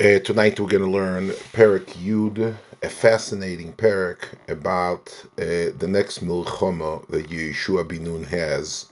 [0.00, 6.24] Uh, tonight we're going to learn Perik Yud, a fascinating Perik about uh, the next
[6.24, 8.86] Milchama that Yeshua bin Nun has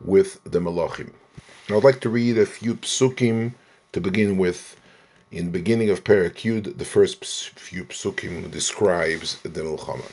[0.00, 1.10] with the Malachim.
[1.66, 3.54] And I'd like to read a few psukim
[3.90, 4.76] to begin with.
[5.32, 7.24] In the beginning of Perik Yud, the first
[7.58, 10.08] few psukim describes the Milchama.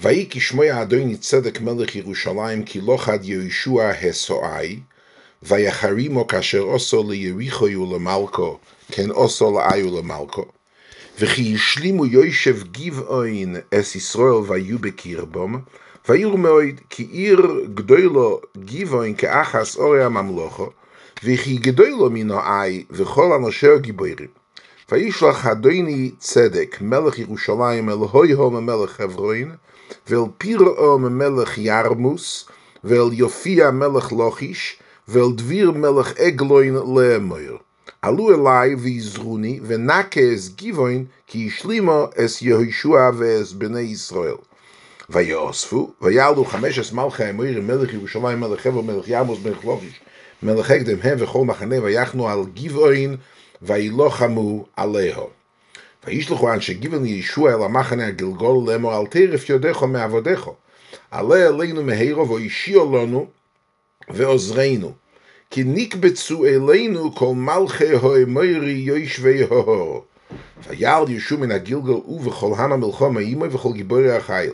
[0.00, 4.80] ויהי כשמוע אדוני צדק מלך ירושלים כי לא חד יהושע הסועי
[5.42, 8.58] ויחרימו כאשר עושו ליריחו ולמלכו
[8.91, 10.45] כן עושו לאי ולמלכו
[11.19, 15.59] וכי השלימו יושב גבעוין אס ישראל ויהיו בקרבם
[16.09, 20.69] ויראו מאוד כי עיר גדולו גבעוין כאחס אורי הממלוכו
[21.23, 24.41] וכי גדולו מן האי וכל אנשי הגיבורים
[24.91, 29.51] וישלח אדוני צדק מלך ירושלים אל הויהו מלך חברוין
[30.07, 32.49] ואל פירעו מלך ירמוס
[32.83, 37.70] ואל יופיע מלך לוחיש ואל דביר מלך אגלוין לאמור.
[38.01, 44.35] עלו אליי ויזרוני ונקה אס גיבוין כי השלימו אס יהושע ואס בני ישראל.
[45.09, 49.99] ויאספו ויעלו חמש אס מלכי אמורים מלך ירושלים מלך חבר מלך ירמוס מלך לוחיש
[50.43, 53.17] מלך אקדם הם וכל מחנה ויחנו על גיבוין
[53.61, 55.29] וילוחמו עליהו.
[56.07, 60.55] וישלחו אנשי גיבן לישוע אל המחנה הגלגול לאמור אל תרף יודכו מעבודכו.
[61.11, 63.27] עלה אלינו מהירו והושיע לנו
[64.09, 64.93] ועוזרנו.
[65.51, 70.05] כי נקבצו אלינו כל מלכי האמרי יושבי ההור.
[70.69, 74.51] ויעל ישוע מן הגלגל ובכל המה מלחמה עמו וכל גיבורי החיל.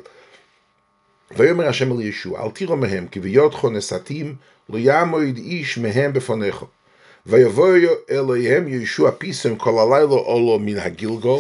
[1.38, 4.36] ויאמר השם אל ישוע אל תירו מהם כי ביודכו נסתים
[4.70, 6.66] לא יעמוד איש מהם בפניך.
[7.26, 7.76] ויבוא
[8.12, 11.40] אליהם ישוע פיסם כל הלילה עולו מן הגלגל,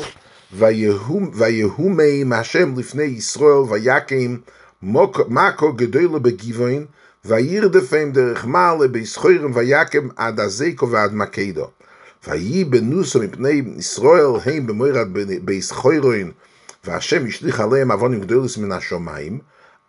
[1.34, 4.38] ויהום מהם השם לפני ישראל, ויקם
[5.28, 6.86] מקו גדולה בגבעין,
[7.28, 11.68] וירדפם דרך מעלה בישחוירם, ויקם עד הזקו ועד מקדו.
[12.28, 15.08] ויהי בנוסו מפני ישראל, הם במורד
[15.42, 16.32] בישחוירין,
[16.86, 19.40] והשם השליך עליהם עוונים גדולס מן השמיים,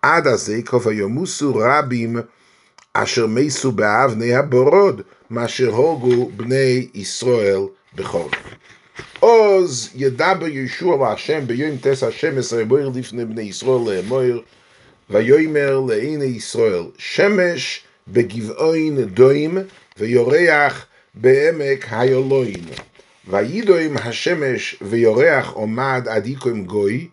[0.02, 2.16] עד הזקו, וימוסו רבים
[2.92, 7.60] אשר מסו באבני הבורוד, מאשר הוגו בני ישראל
[7.94, 8.30] בחור.
[9.20, 14.42] עוז ידבר ישוע להשם ביום תס השם עשרה בויר לפני בני ישראל לאמור,
[15.10, 19.58] ויאמר לעיני ישראל, שמש בגבעוין דוים,
[19.98, 22.64] ויורח בעמק היולוין.
[23.28, 27.08] וידוים השמש ויורח עומד עד יקום גוי,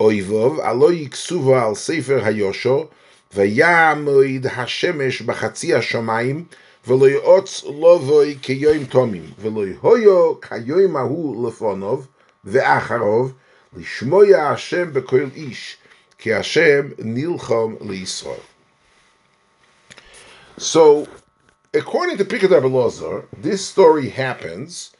[0.00, 2.86] אויבוב, הלא יקסובו על ספר היושו,
[3.34, 6.44] ויעמוד השמש בחצי השמיים,
[6.86, 12.06] ולא יעוץ לבוי כיום תומים, ולא יהיו כיום ההוא לפונוב
[12.44, 13.32] ואחרוב,
[13.76, 15.76] לשמוע השם בכל איש,
[16.20, 18.40] Ki Hashem nilchom liyisrael.
[20.58, 21.08] So,
[21.72, 24.92] according to Pikad Abelazar, this story happens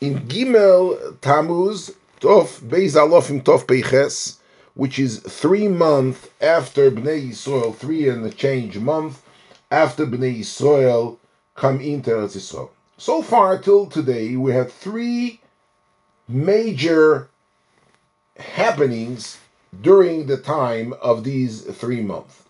[0.00, 4.38] in Gimel Tammuz Tov Beis Alofim Tov Peiches,
[4.74, 9.22] which is three months after Bnei Yisrael, three and a change month
[9.70, 11.18] after Bnei Yisrael
[11.54, 12.70] come into Eretz Yisrael.
[12.98, 15.40] So far till today, we have three
[16.26, 17.28] major
[18.36, 19.38] happenings
[19.82, 22.42] during the time of these three months.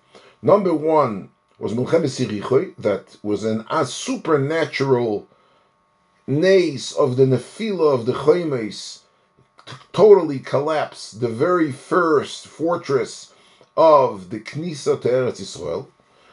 [0.43, 5.27] Number one was Milchemes that was an a supernatural
[6.27, 9.01] nace of the Nephila of the Chaimes,
[9.93, 13.33] totally collapsed the very first fortress
[13.77, 15.87] of the Knisa to Eretz Yisrael.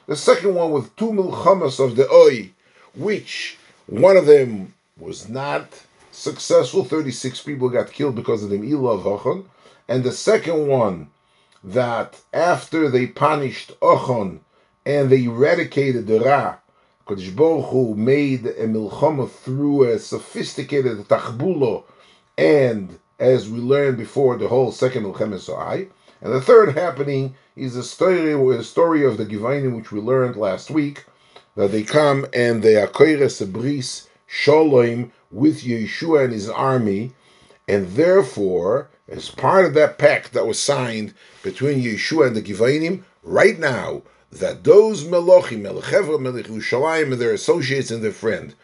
[0.07, 2.51] The second one with two milchamas of the Oi,
[2.95, 5.67] which one of them was not
[6.11, 6.83] successful.
[6.83, 9.45] 36 people got killed because of the Ilah of.
[9.91, 11.09] And the second one,
[11.61, 14.39] that after they punished Ochon
[14.85, 16.59] and they eradicated the Ra,
[17.05, 21.83] Kodesh Baruch Hu made a milchama through a sophisticated tachbulo,
[22.37, 25.87] and as we learned before, the whole second milchama Sa'ai.
[26.21, 30.37] And the third happening is the story, the story of the Givainim, which we learned
[30.37, 31.03] last week,
[31.57, 37.11] that they come and they koires bris shalom with Yeshua and his army,
[37.67, 41.13] and therefore, as part of that pact that was signed
[41.43, 47.91] between Yeshua and the Givainim, right now, that those Melochim, Melechevra, Melech and their associates
[47.91, 48.55] and their friend,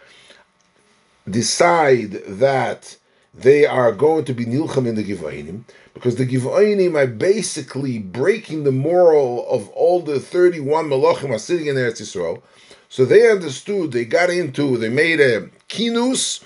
[1.29, 2.95] decide that
[3.33, 5.63] they are going to be Nilcham in the Givainim,
[5.93, 11.67] because the Givainim are basically breaking the moral of all the 31 Melochim are sitting
[11.67, 12.41] in Eretz Yisrael.
[12.87, 16.41] So they understood, they got into, they made a kinus,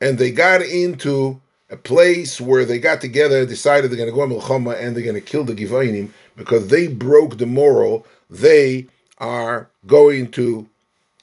[0.00, 4.22] and they got into a place where they got together decided they're going to go
[4.22, 8.06] on Milchama and they're going to kill the Givainim because they broke the moral.
[8.28, 8.88] They
[9.18, 10.68] are going to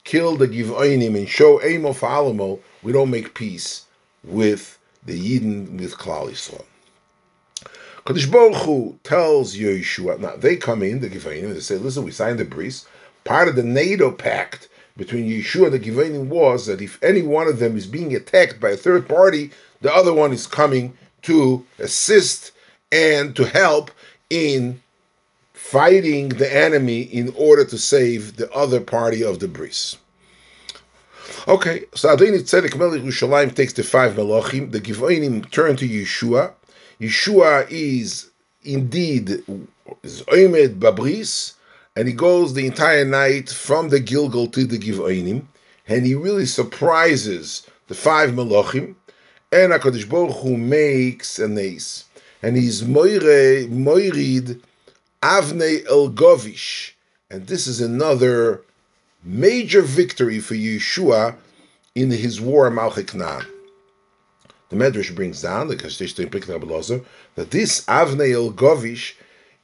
[0.06, 3.86] kill the Givainim and show Amo Falamo, we don't make peace
[4.24, 6.64] with the Yidden, with Klal Yisrael.
[8.06, 12.12] Kadosh Baruch Hu tells Yeshua, now they come in, the Givanim, they say, listen, we
[12.12, 12.86] signed the bris.
[13.26, 17.48] Part of the NATO pact between Yeshua and the Givanim was that if any one
[17.48, 19.52] of them is being attacked by a third party,
[19.82, 22.52] the other one is coming to assist
[22.92, 23.92] and to help
[24.30, 24.82] in
[25.54, 29.98] fighting the enemy in order to save the other party of the bris.
[31.48, 34.72] Okay, so Adoni Tzedek Melech Yerushalayim takes the five Melachim.
[34.72, 36.54] The Givonim turn to Yeshua.
[37.00, 38.30] Yeshua is
[38.64, 39.44] indeed
[40.04, 41.54] is Oimed Babris,
[41.96, 45.44] and he goes the entire night from the Gilgal to the Givonim,
[45.88, 48.96] and he really surprises the five Melachim,
[49.52, 52.04] and HaKadosh Baruch Hu makes a nace,
[52.42, 54.62] and he's Moire, Moirid
[55.24, 56.92] Avnei Elgovish,
[57.32, 58.62] and this is another
[59.24, 61.36] major victory for Yeshua
[61.96, 63.12] in his war Malchik
[64.70, 67.06] The Medrash brings down the Kashtishta in
[67.36, 69.14] that this Avnei Elgovish,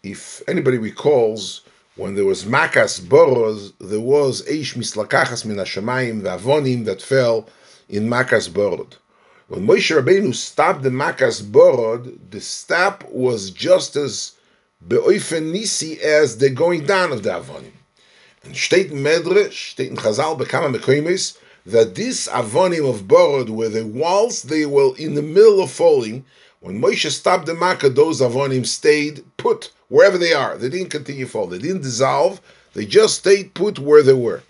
[0.01, 1.61] if anybody recalls,
[1.97, 7.49] when there was Makas Boros, there was Eish Mislakachas Min Hashemayim, the Avonim that fell
[7.89, 8.93] in Makas Borod.
[9.49, 14.33] When Moshe Rabbeinu stopped the Makas Borod, the stop was just as
[14.87, 17.73] beoifen nisi as the going down of the avonim.
[18.45, 23.67] And steht in Medrash, steht in Chazal, bekama mekoimis, that this avonim of Borod, where
[23.67, 26.23] the walls they were in the middle of falling,
[26.61, 30.57] when Moshe stopped the Makkah, those avonim stayed put wherever they are.
[30.57, 31.47] They didn't continue fall.
[31.47, 32.39] They didn't dissolve.
[32.75, 34.41] They just stayed put where they were.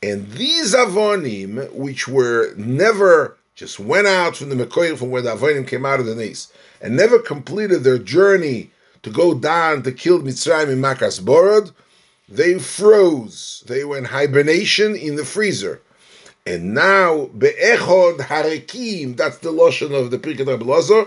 [0.00, 5.34] And these avonim, which were never just went out from the Mekoyim, from where the
[5.34, 8.70] avonim came out of the Nes, and never completed their journey
[9.02, 11.72] to go down to kill Mitzrayim in Makas Borod,
[12.28, 13.64] they froze.
[13.66, 15.80] They were in hibernation in the freezer.
[16.44, 21.00] And now, Be'echod Harekim, that's the lotion of the Pirkei Rabbi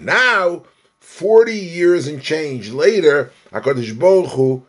[0.00, 0.64] Now,
[0.98, 4.64] 40 years and change later, HaKadosh Baruch Hu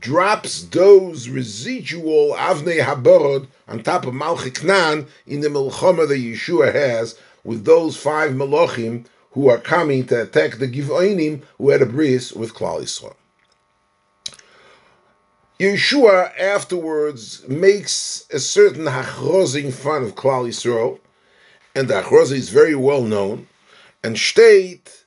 [0.00, 4.62] drops those residual Avnei Haborod on top of Malchik
[5.26, 10.58] in the Milchama that Yeshua has with those five Malachim who are coming to attack
[10.58, 13.14] the Givoinim who had a bris with Klal Yisrael.
[15.58, 20.98] Yeshua afterwards makes a certain hachrozing fun of Klal Yisrael,
[21.74, 23.46] and the hachroz is very well known,
[24.02, 25.04] and state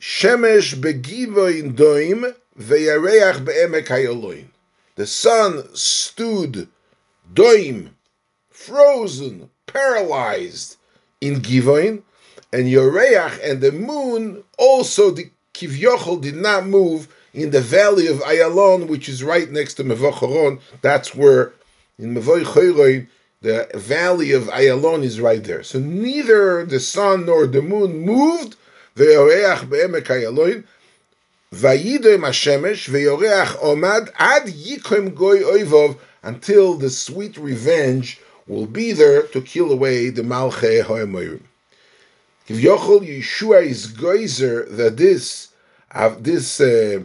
[0.00, 4.46] Shemesh begivoin doim veyareach be'emek hayaloin.
[4.96, 6.68] The sun stood
[7.32, 7.90] doim,
[8.50, 10.76] frozen, paralyzed
[11.20, 12.02] in Givoin,
[12.52, 18.18] and Yoreach and the moon also the Kivyochel did not move in the valley of
[18.20, 20.60] Ayalon, which is right next to Mevochoron.
[20.80, 21.52] That's where
[21.98, 23.06] in Mevoy
[23.42, 25.62] the valley of Ayalon is right there.
[25.62, 28.56] So neither the sun nor the moon moved.
[28.96, 30.64] Ve'oreach be'emek Ayalon.
[31.56, 39.22] Vayidem Hashemesh ve'yoreach omad ad yikom goy oivov until the sweet revenge will be there
[39.22, 41.40] to kill away the Ho'emoyim.
[42.46, 45.48] If Yochel Yeshua is geyser that this
[45.92, 47.04] uh, this uh,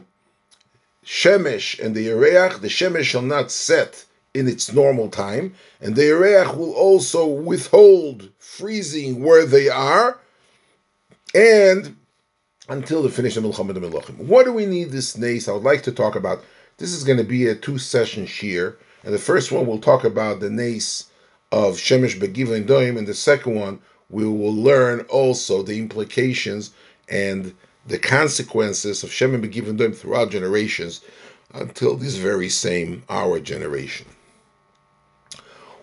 [1.05, 4.03] shemesh and the Yereach, the shemesh shall not set
[4.33, 10.19] in its normal time, and the Yereach will also withhold freezing where they are,
[11.33, 11.95] and
[12.69, 14.17] until the finish of Milcham Melachim.
[14.17, 15.47] What do we need this nace?
[15.47, 16.43] I would like to talk about.
[16.77, 20.39] This is going to be a two-session shear, and the first one we'll talk about
[20.39, 21.05] the nace
[21.51, 26.71] of Shemesh Begiva and Doim, and the second one we will learn also the implications
[27.09, 27.53] and
[27.87, 31.01] the consequences of Shem and Begivim them throughout generations
[31.53, 34.05] until this very same our generation.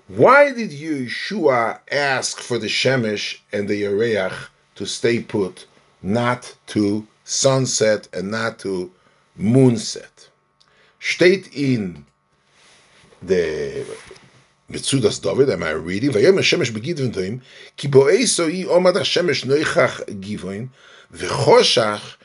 [0.06, 5.66] Why did Yeshua ask for the Shemesh and the Yereach to stay put,
[6.02, 8.92] not to sunset and not to
[9.38, 10.28] moonset?
[11.00, 12.04] State in
[13.22, 13.84] the
[14.70, 16.10] Metzudas David, am I reading?
[16.10, 17.40] Vayom Hashemesh begidvin toim,
[17.76, 20.68] ki bo'eso yi omad Hashemesh noichach givoin,
[21.12, 22.16] v'choshach,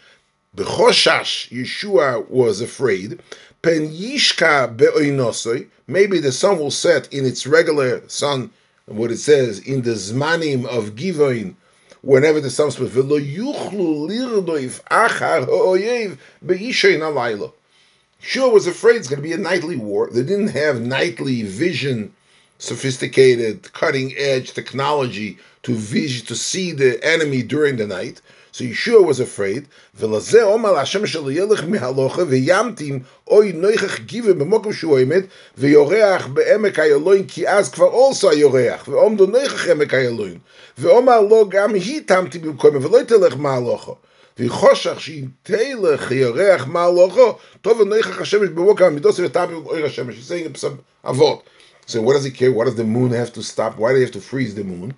[0.56, 3.22] b'choshash, Yeshua was afraid,
[3.62, 8.52] pen yishka be'oinosoi, maybe the sun will set in its regular sun,
[8.88, 11.56] what it says, in the zmanim of givoin,
[12.04, 17.54] whenever the sun splits, v'lo yuchlu lirdoif achar ha'oyev be'ishayin alaylo.
[18.22, 20.10] Yeshua was afraid it's going to be a nightly war.
[20.12, 22.14] They didn't have nightly vision
[22.60, 28.22] sophisticated, cutting edge technology to vis- to see the enemy during the night.
[28.53, 29.65] So Yeshua was afraid.
[29.95, 35.23] ולזה אומר להשם שלו ילך מהלוכה וימתים אוי נויכך גיבה במקום שהוא עומד
[35.59, 40.39] ויורח בעמק איילוין כי אז כבר also היורח ועומדו נויכך עמק איילוין
[40.79, 43.93] ואומר לו גם היא תמתי במקומו ולא תלך מהלוכה
[44.39, 50.61] וחושך שהיא תלך יורח מהלוכו טוב ונויכך השמש בבוקר המידוס ותמי אויר השמש he's saying
[50.61, 51.43] some אבות
[51.87, 54.07] so what does he care what does the moon have to stop why do you
[54.07, 54.93] have to freeze the moon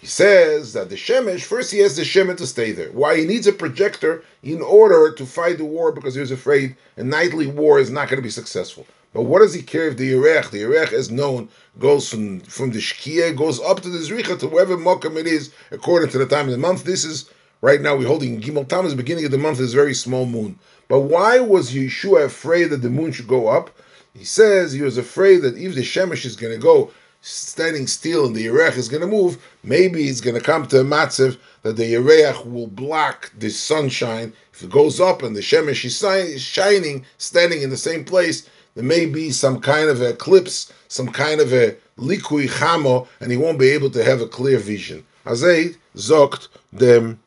[0.00, 2.90] He says that the Shemesh, first he has the Shemet to stay there.
[2.90, 3.18] Why?
[3.18, 7.04] He needs a projector in order to fight the war because he was afraid a
[7.04, 8.86] nightly war is not going to be successful.
[9.12, 12.70] But what does he care if the Yerech, the Yerech is known, goes from, from
[12.70, 16.26] the Shkia, goes up to the Zricha, to wherever Mokum it is, according to the
[16.26, 16.84] time of the month.
[16.84, 17.28] This is,
[17.60, 20.58] right now we're holding Gimel Tammuz, beginning of the month is very small moon.
[20.88, 23.70] But why was Yeshua afraid that the moon should go up?
[24.14, 26.90] He says he was afraid that if the Shemesh is going to go
[27.22, 30.80] standing still and the Yerech is going to move, maybe it's going to come to
[30.80, 34.32] a matziv that the Yerech will block the sunshine.
[34.52, 38.84] If it goes up and the Shemesh is shining, standing in the same place, there
[38.84, 43.58] may be some kind of eclipse, some kind of a likui chamo, and he won't
[43.58, 45.04] be able to have a clear vision.
[45.26, 47.20] Azay zokt dem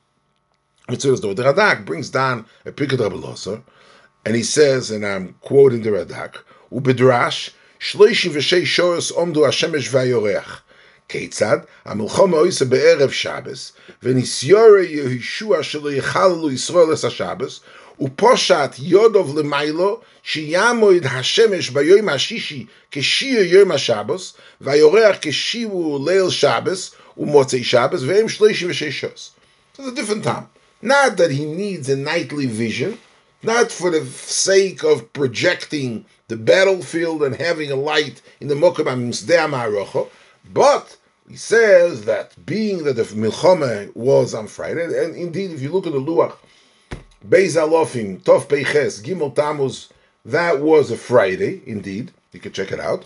[0.89, 3.61] Mitzvahs The Radak brings down a Rabbi
[4.25, 6.37] and he says, and I'm quoting the Radak,
[6.71, 7.51] ubedrash
[7.82, 10.62] שלושים ושש שורס עומדו השמש והיורח.
[11.08, 11.58] כיצד?
[11.84, 17.60] המלחמה עושה בערב שבס, וניסיורי יהושע שלא יחללו ישראל את השבס,
[18.00, 27.64] ופושט יודוב למיילו, שיעמוד השמש ביום השישי כשיר יום השבס, והיורח כשירו ליל שבס ומוצאי
[27.64, 29.30] שבס, והם שלושים ושש שורס.
[29.76, 30.46] So it's a different time.
[30.82, 32.98] Not that he needs a nightly vision,
[33.42, 34.04] not for the
[34.46, 40.09] sake of projecting the battlefield and having a light in the Mokum HaMisdeh
[40.51, 40.97] but
[41.29, 45.85] he says that being that the Milchome was on Friday, and indeed if you look
[45.85, 46.35] at the Luach,
[47.29, 49.89] Beis Alofim, Tov Peiches, Gimel Tammuz,
[50.25, 53.05] that was a Friday, indeed, you can check it out,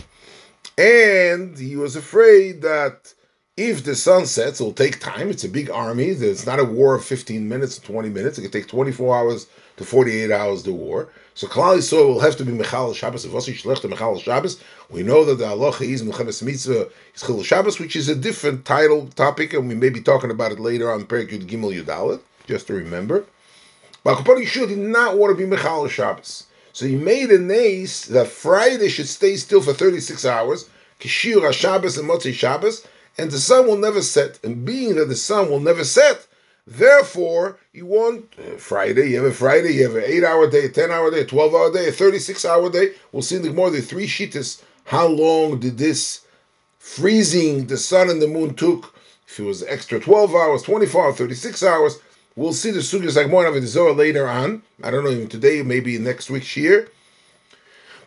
[0.77, 3.13] and he was afraid that
[3.57, 5.29] if the sun sets, it'll take time.
[5.29, 6.09] It's a big army.
[6.09, 8.37] It's not a war of 15 minutes, 20 minutes.
[8.37, 11.09] It could take 24 hours to 48 hours the war.
[11.37, 13.23] So Kalal Yisrael will have to be Mechal Shabbos.
[13.23, 17.43] If also Shlech Mechal Shabbos, we know that the halacha is Mechames Mitzvah is Chil
[17.43, 20.91] Shabbos, which is a different title topic, and we may be talking about it later
[20.91, 23.23] on Perik Yud Gimel Yudalit, just to remember.
[24.03, 26.47] But Kapari Yeshua did not want to be Mechal Shabbos.
[26.73, 30.67] So he made a nace that Friday should stay still for 36 hours,
[30.99, 34.39] Kishir Shabbos and Motzei Shabbos, and the sun will never set.
[34.43, 36.26] And being that the sun will never set,
[36.69, 40.65] Therefore, you want uh, Friday, you have a Friday, you have an 8 hour day,
[40.65, 42.91] a 10 hour day, a 12 hour day, a 36 hour day.
[43.13, 44.61] We'll see in the more the three sheetas.
[44.83, 46.25] How long did this
[46.77, 48.93] freezing the sun and the moon took?
[49.29, 51.99] If it was extra 12 hours, 24 hours, 36 hours.
[52.35, 54.61] We'll see the sugyas like more of the Zohar later on.
[54.83, 56.89] I don't know, even today, maybe next week's year.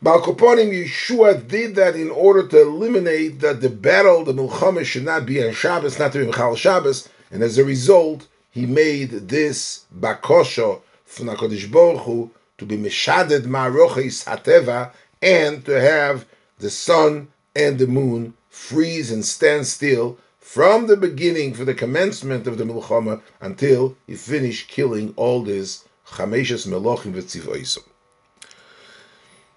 [0.04, 5.24] Balkoponim Yeshua did that in order to eliminate that the battle, the Milchama, should not
[5.24, 9.84] be on Shabbos, not to be Michal Shabbos, and as a result, he made this
[9.96, 14.92] bakosho from HaKadosh Baruch Hu to be mishaded ma'arochis hateva
[15.22, 16.26] and to have
[16.58, 22.46] the sun and the moon freeze and stand still from the beginning for the commencement
[22.46, 27.84] of the Milchama until he finished killing all these Chameshes Melochim v'tzivoisim.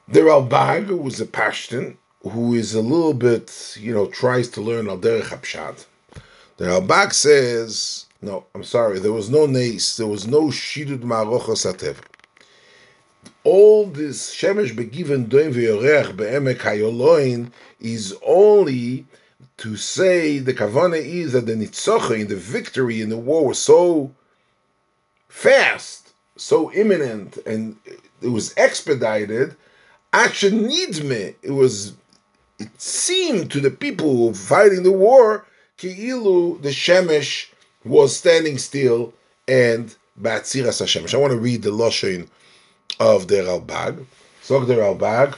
[0.07, 4.61] The Ralbag, who was a Pashtan, who is a little bit, you know, tries to
[4.61, 5.85] learn Al Derech.
[6.57, 8.99] The Ralbag says no, I'm sorry.
[8.99, 9.97] There was no nace.
[9.97, 11.97] There was no shidud ma'arocha satev.
[13.43, 17.51] All this shemesh begiven doim v'yoreach be'emek hayoloin
[17.81, 19.05] is only
[19.57, 23.59] to say the kavana is that the nitzocha in the victory in the war was
[23.59, 24.11] so
[25.27, 27.75] fast, so imminent, and
[28.21, 29.55] it was expedited.
[30.13, 31.35] Action needs me.
[31.41, 31.93] It was.
[32.59, 35.45] It seemed to the people who were fighting the war,
[35.77, 37.47] ki'ilu the shemesh
[37.83, 39.13] was standing still
[39.47, 41.05] and Batziras Hashem.
[41.13, 42.27] I want to read the Loshin
[42.99, 44.05] of the Ralbag.
[44.41, 45.35] So the Ralbag,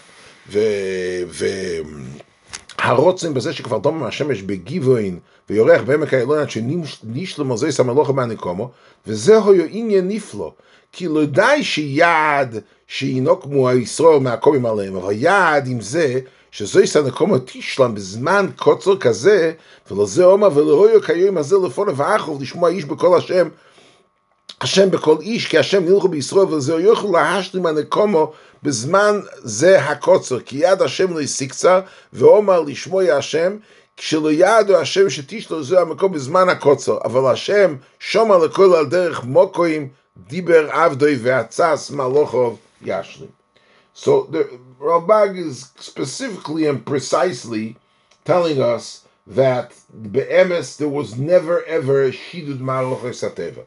[0.48, 2.24] the, the
[2.86, 8.70] והרוצן בזה שכבר דומם השמש בגיבוין ויורח בעמק העליון עד שנשלם על זה סמלוכה מהנקומו,
[9.08, 10.52] וזהו עניין נפלא,
[10.92, 16.20] כי לא די שיעד שינוקמו הישראל מהקומים עליהם, אבל יעד עם זה
[16.52, 19.54] שזוהי סנקומו תשלם בזמן קוצר כזה,
[19.92, 23.48] ולזה אומר ולהויו כיום הזה לפון ואחוב לשמוע איש בקול השם,
[43.94, 47.78] So the Ralbag is specifically and precisely
[48.26, 53.62] telling us that באמס there was never ever a שידוד מהלוכוי סטבע.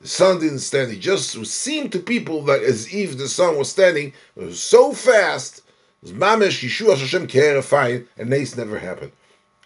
[0.00, 0.90] The sun didn't stand.
[0.92, 5.62] It just seemed to people that as if the sun was standing, was so fast.
[6.04, 9.12] Mamesh Yeshua Hashem Kerefine, and nace never happened.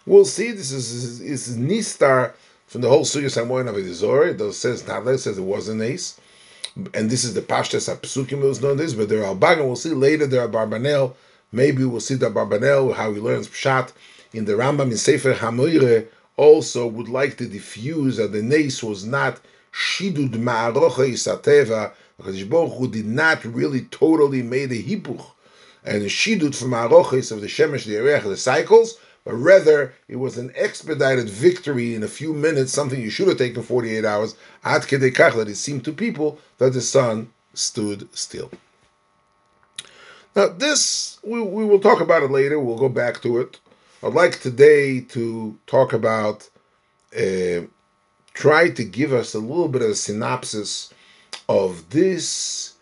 [0.05, 0.51] We'll see.
[0.51, 2.33] This is this is Nistar
[2.67, 4.39] from the whole Sugya Samoin of Edizor.
[4.39, 6.19] It says not says it was a nace
[6.93, 9.93] and this is the Pashtas Apsukim was known this, but there are Albagan, we'll see
[9.93, 11.15] later there are Barbanel,
[11.51, 13.93] maybe we'll see the Barbanel, how he learns Pshat
[14.33, 19.05] in the Rambam in Sefer Hamoire, also would like to diffuse that the Nace was
[19.05, 19.39] not
[19.75, 25.25] Shidud Ma'arocha Isateva, because Hu did not really totally made a Hipuch,
[25.83, 30.15] and the Shidud from Ma'arochis of the Shemesh, the Erech, the cycles, but rather it
[30.15, 34.35] was an expedited victory in a few minutes, something you should have taken 48 hours,
[34.63, 38.51] at kedekach, that it seemed to people that the sun stood still.
[40.35, 43.59] Now, this, we, we will talk about it later, we'll go back to it.
[44.01, 46.49] I'd like today to talk about,
[47.17, 47.61] uh,
[48.35, 50.93] try to give us a little bit of a synopsis
[51.49, 52.73] of this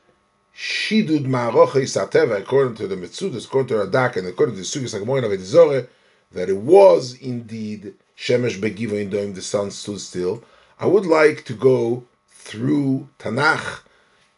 [0.54, 4.94] Shidud Ma'arocha Isateva, according to the Metzudas, according to Radak, and according to the Sugis
[4.94, 5.88] of Edizore,
[6.32, 10.44] that it was indeed Shemesh Begiva in Doim, the sun stood still.
[10.80, 13.82] I would like to go through Tanakh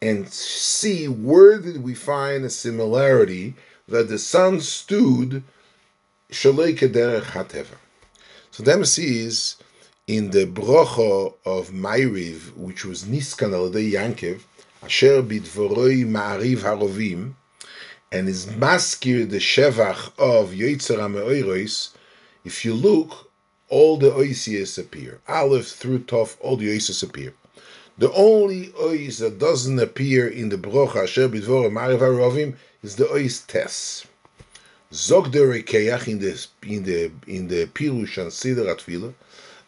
[0.02, 3.56] and see where did we find a similarity
[3.88, 5.44] that the sun stood
[6.30, 7.78] Shalei Kederech Hateva.
[8.52, 9.56] So Demes is
[10.08, 14.42] in the brocha of Ma'ariv, which was Niskan al Yankev,
[14.84, 17.34] Asher bidvoroi Ma'ariv Harovim,
[18.12, 21.90] and is maskir the shevach of Yitzer HaMe'oiros,
[22.44, 23.32] if you look,
[23.68, 25.22] all the oisias appear.
[25.28, 27.34] Aleph through Tov, all the oisias appear.
[27.98, 33.06] The only ois that doesn't appear in the brocha Asher Bidvor Mariv HaRovim is the
[33.06, 34.06] ois Tes.
[34.94, 39.16] Zog in the in the in the Pirush and Siddur Atfila,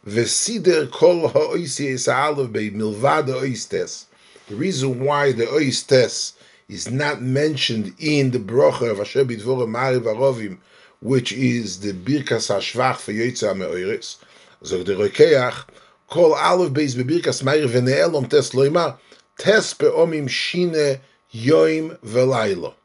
[0.08, 4.06] Vesider Kol HaOisias Aleph Be Milvad Ois
[4.48, 6.32] The reason why the ois Tes
[6.70, 10.60] is not mentioned in the brocha of Asher Bidvor Mariv HaRovim,
[11.02, 14.16] which is the Birkas HaShvach for Yoitza HaMe'oiris.
[14.64, 15.66] Zog the Rekeach,
[16.08, 18.98] Kol Aleph Beis Bebirkas Mariv V'ne'elom Tes Loima,
[19.38, 21.02] Tes Be'omim Shine
[21.34, 22.76] Yoim V'laylo.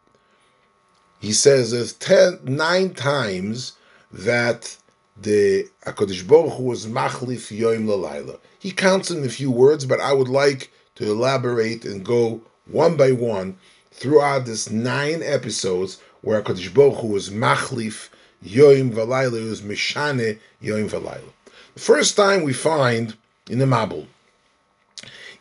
[1.20, 3.74] He says there's ten, nine times
[4.10, 4.76] that
[5.22, 8.38] the Hakadosh Baruch Hu was machlif yoim lalayla.
[8.58, 12.96] He counts in a few words, but I would like to elaborate and go one
[12.96, 13.56] by one
[13.90, 18.08] throughout this nine episodes where Hakadosh Baruch Hu was machlif
[18.44, 21.32] yoim valayla, was mishane yoim valayla.
[21.74, 23.16] The first time we find
[23.48, 24.06] in the Mabul,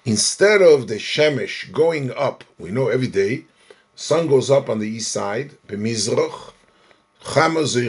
[0.05, 3.45] instead of the shemesh going up, we know every day,
[3.95, 6.50] sun goes up on the east side, b'mizrach,
[7.23, 7.85] Every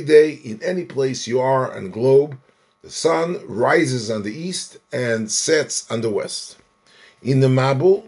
[0.00, 2.38] day, in any place you are on globe,
[2.82, 6.56] the sun rises on the east and sets on the west.
[7.22, 8.04] In the Mabul,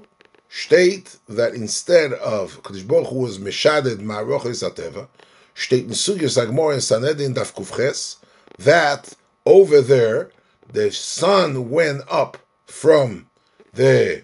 [0.49, 5.09] state that instead of Kadosh Baruch Hu was Meshaded Ma'arochis Ateva,
[5.55, 8.17] state in Sugyas Agmor and Sanhedrin Daf Kufches,
[8.59, 10.31] that over there,
[10.73, 13.27] the sun went up from
[13.75, 14.23] the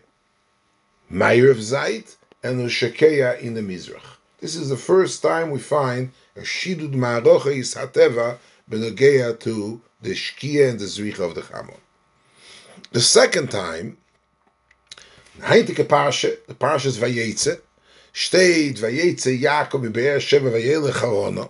[1.12, 4.03] Ma'irav Zait and the Shekeya in the Mizrach.
[4.39, 8.37] This is the first time we find a Shidud Ma'arochis Ateva
[8.71, 11.79] benogeya to the Shkia and the Zricha of the Chamon.
[12.93, 13.97] The second time,
[15.39, 17.61] Heintige Parsha, the Parshas Vayetze,
[18.13, 21.49] steht Vayetze Yaakov Be'er Sheva.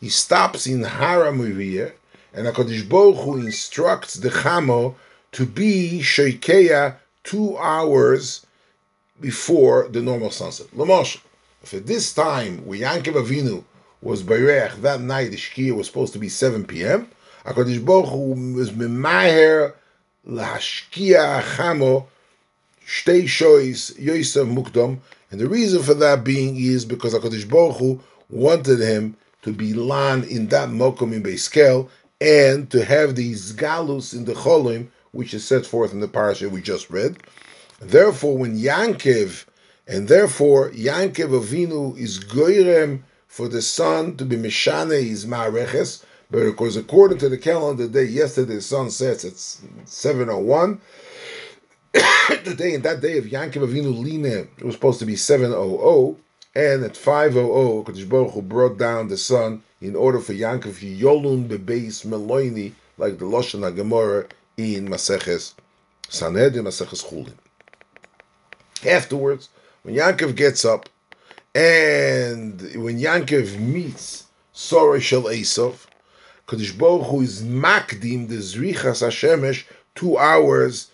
[0.00, 1.92] He stops in Hara Muriah,
[2.34, 4.96] and HaKadosh Baruch Hu instructs the Chamo
[5.30, 8.45] to be Sheikeya two hours
[9.20, 10.66] before the normal sunset.
[10.68, 11.20] Lamosh,
[11.62, 13.64] if at this time, when Yankev Avinu
[14.02, 17.08] was Beirech, that night the Shkia was supposed to be 7 p.m.,
[17.44, 19.72] HaKadosh Baruch Hu was Memaher
[20.28, 22.06] Lahashkia Chamo
[22.84, 24.98] Shtei Shois Yosef Mukdom,
[25.30, 28.00] and the reason for that being is because HaKadosh Baruch Hu
[28.30, 31.88] wanted him to be lan in that mokum in Beiskel
[32.20, 36.48] and to have these galus in the cholim, which is set forth in the parasha
[36.48, 37.16] we just read.
[37.80, 39.44] Therefore, when Yankev,
[39.86, 46.46] and therefore Yankev Avinu is goyrem for the son to be mishane his ma'areches, But
[46.46, 50.78] of course, according to the calendar day, yesterday the sun sets at 7.01.
[52.44, 56.16] Today, in that day of Yankiv Avinu Line, it was supposed to be 7.00.
[56.54, 61.46] And at 5.00, Kodesh Baruch Hu brought down the sun in order for Yankiv Yolun
[61.46, 65.52] Bebeis Meloini, like the Lashon HaGemorah in Maseches
[66.08, 67.34] Sanhedrin, Maseches Chulin.
[68.86, 69.48] Afterwards,
[69.82, 70.88] when Yankov gets up,
[71.54, 75.86] and when Yankov meets Sora Shel Esav,
[76.46, 80.90] Kodesh Baruch Hu is makdim the Zrichas Hashemesh two hours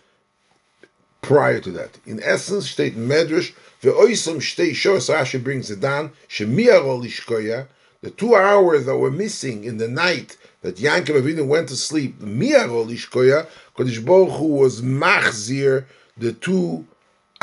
[1.20, 1.98] prior to that.
[2.06, 3.52] In essence, state Medrash,
[3.82, 7.66] ve'oisam shtei shos Rashi brings it down, shemiarol ishkoya,
[8.00, 12.18] the two hours that were missing in the night that Yankov Avinu went to sleep,
[12.20, 15.84] miarol ishkoya, Kodesh Baruch Hu was machzir,
[16.16, 16.86] the two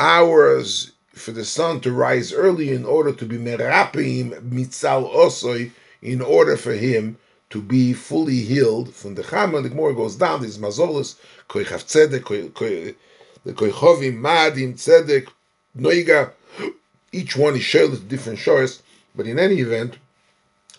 [0.00, 6.22] hours for the sun to rise early in order to be merapim mitzal osoi, in
[6.22, 7.18] order for him
[7.50, 9.62] to be fully healed from the Chama.
[9.62, 10.40] The Gemara goes down.
[10.40, 11.16] There's Mazolis,
[11.50, 12.94] Koichav Tzedek,
[13.44, 15.28] the Koichovim, Madim, Tzedek,
[15.76, 16.30] Noiga.
[17.12, 18.82] Each one is shared with different shores,
[19.14, 19.98] but in any event,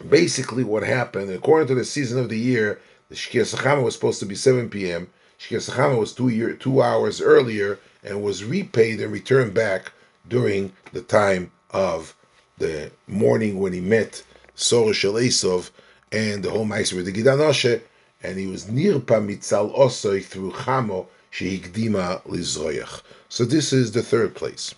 [0.10, 2.79] basically what happened, according to the season of the year,
[3.10, 5.10] the Shkia was supposed to be 7 p.m.
[5.39, 9.91] Shkia was two year, two hours earlier and was repaid and returned back
[10.27, 12.15] during the time of
[12.57, 14.23] the morning when he met
[14.55, 15.71] Sora Shel Esov
[16.11, 17.81] and the whole Meiser with the Gidanoshe,
[18.23, 23.01] and he was nirpa mitzal osoi through Chamo shehikdima lizroyach.
[23.29, 24.75] So this is the third place.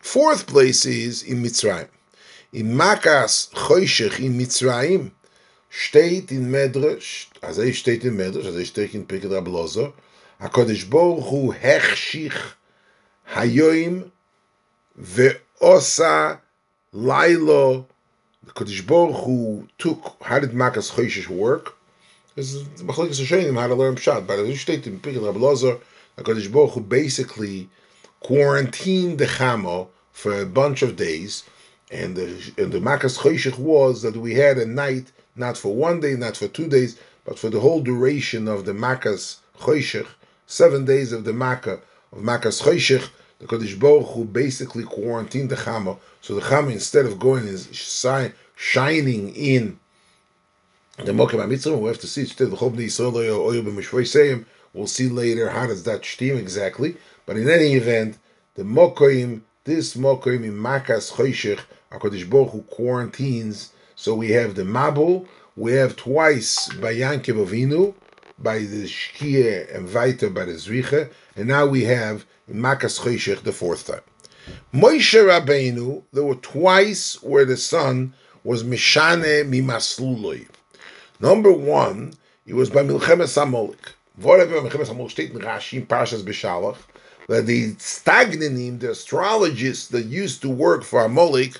[0.00, 1.88] Fourth place is in Mitzrayim.
[2.52, 5.10] In Makas Choshech in Mitzrayim
[5.70, 9.92] steht in Medrash, as er steht in Medrash, as er steht in Pirkei Rablozo,
[10.40, 12.38] HaKadosh Baruch Hu hechshich
[13.30, 14.10] hayoim
[15.00, 16.40] ve'osa
[16.94, 17.86] lailo
[18.46, 21.74] the Kodesh Baruch Hu took, how did Makas Choshech work?
[22.36, 24.26] This is Machlekes Hashanim, how to learn Pshat.
[24.26, 25.78] But as you state in Pirkei Rabbi Lazar,
[26.14, 27.68] the Kodesh Baruch Hu basically
[28.20, 31.42] quarantined the Chamo for a bunch of days,
[31.90, 35.98] and the, and the Makas Choshech was that we had a night, not for one
[35.98, 40.06] day, not for two days, but for the whole duration of the Makas Choshech,
[40.46, 41.80] seven days of the Makkah,
[42.12, 45.98] of Makas Choshech, the Kodesh Baruch Hu basically quarantined the Chama.
[46.20, 49.78] So the Chama, instead of going and shining in
[50.98, 55.66] the Mokem HaMitzvah, we have to see instead of Chobni Yisrael We'll see later how
[55.66, 56.96] does that steam exactly.
[57.24, 58.18] But in any event,
[58.54, 61.60] the Mokoim, this Mokoim in Makas Choshech,
[61.92, 63.72] HaKadosh Baruch Hu quarantines.
[63.94, 67.94] So we have the Mabul, we have twice by Yankiv Avinu,
[68.38, 73.52] by the Shkia and Vaita by the Zricha, and now we have Makas Choshech the
[73.52, 74.00] fourth time.
[74.72, 78.12] Moshe Rabbeinu, there were twice where the sun
[78.44, 80.46] was Mishane Mimasluloi.
[81.18, 82.12] Number one,
[82.46, 83.92] it was by Milchemes Amolik.
[84.16, 86.76] Whatever Milchemes Amolik steht in Rashi, Parshas Beshalach,
[87.28, 91.58] that the Stagnanim, the astrologists that used to work for Amolik,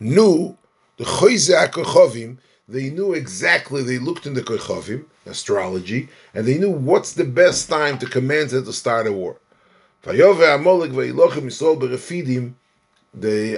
[0.00, 0.56] knew
[0.96, 6.70] the Choyze HaKochovim, they knew exactly, they looked in the Kochovim, astrology, and they knew
[6.70, 9.36] what's the best time to commence and to start a war.
[10.02, 10.36] The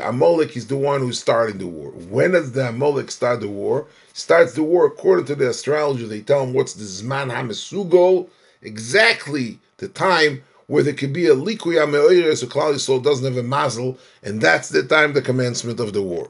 [0.02, 1.90] Amalek is the one who's starting the war.
[1.90, 3.86] When does the Amalek start the war?
[4.12, 6.06] Starts the war according to the astrologer.
[6.06, 8.28] They tell him what's the Zman HaMesugol,
[8.62, 13.36] exactly the time where there could be a Likuya Me'oyer, so Klal Yisrael doesn't have
[13.36, 16.28] a mazel, and that's the time the commencement of the war.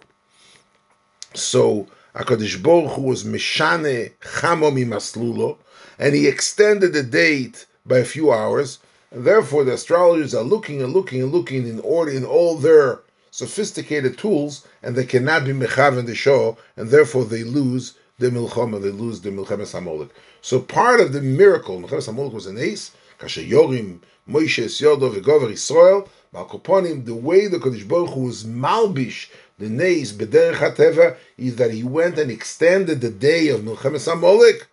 [1.34, 5.56] So Hakadosh Baruch Hu was Mishane Chamo Maslulo,
[5.98, 8.78] and he extended the date by a few hours.
[9.10, 13.00] And therefore, the astrologers are looking and looking and looking in order in all their
[13.32, 18.30] sophisticated tools, and they cannot be mechav in the show, and therefore they lose the
[18.30, 20.10] milchama, they lose the milchemes hamolik.
[20.40, 23.98] So part of the miracle, milchemes hamolik was an ace, kasher yorim
[24.28, 30.12] Moshe Yodo v'gover Yisrael, Malkoponim, the way the Kodesh Baruch Hu was malbish the neis
[30.12, 34.64] b'derech hateva is that he went and extended the day of milchemes hamolik.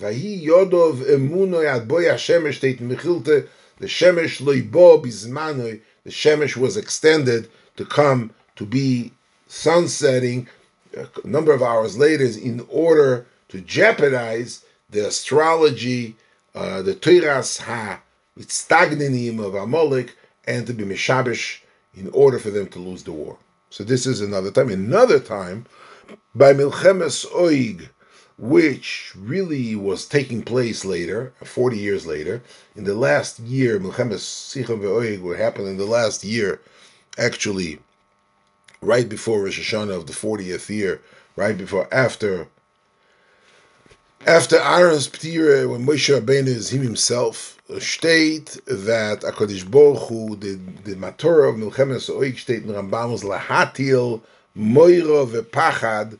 [0.00, 3.48] Vahi Yodov emuno yad boy Hashemesh teit mechilte
[3.78, 9.12] the Shemesh loibo bizmanoi, the Shemesh was extended to come to be
[9.46, 10.48] sunsetting
[10.96, 16.16] a number of hours later in order to jeopardize the astrology,
[16.54, 18.00] uh, the Tiras Ha,
[18.36, 21.60] with Stagnanim of Amalek, and to be Mishabish
[21.96, 23.38] in order for them to lose the war.
[23.70, 24.70] So this is another time.
[24.70, 25.66] Another time,
[26.34, 27.88] by Milchemes Oig,
[28.38, 32.40] which really was taking place later, 40 years later.
[32.76, 36.60] In the last year, Milchemes Sichon ve'oig what happened in the last year,
[37.18, 37.80] actually,
[38.80, 41.00] right before Rosh Hashanah of the 40th year,
[41.34, 42.46] right before, after
[44.26, 50.54] After Aaron's Ptira, when Moshe Rabbeinu is him himself, state that HaKadosh Baruch Hu, the,
[50.84, 54.22] the Matorah of Milchemes Oik state in was Lahatil,
[54.54, 56.18] Moira Vepachad,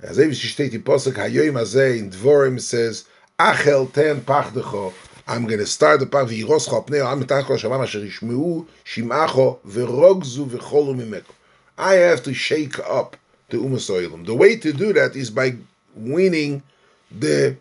[0.00, 3.04] as if she state in Posuk, Hayoim Azeh, in Dvorim says,
[3.38, 4.92] Achel ten pachdecho,
[5.26, 10.46] I'm going to start the path, V'yiroscho apneo, am mitachko shavam asher yishmeu, shimacho, v'rogzu
[10.46, 11.32] v'cholu mimeko.
[11.76, 13.16] I have to shake up
[13.48, 14.24] the Umas Oilam.
[14.26, 15.56] The way to do that is by
[15.96, 16.62] winning
[17.10, 17.56] the